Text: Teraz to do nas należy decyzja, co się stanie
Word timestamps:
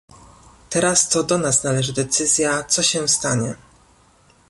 Teraz 0.69 1.09
to 1.09 1.23
do 1.23 1.37
nas 1.37 1.63
należy 1.63 1.93
decyzja, 1.93 2.63
co 2.63 2.83
się 2.83 3.07
stanie 3.07 3.55